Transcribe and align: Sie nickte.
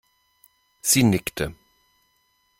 Sie 0.81 1.03
nickte. 1.03 1.53